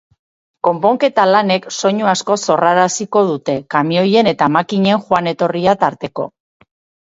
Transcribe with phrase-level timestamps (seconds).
[0.67, 6.29] Konponketa lanek soinu asko sorraraziko dute, kamioien eta makinen joan-etorria tarteko.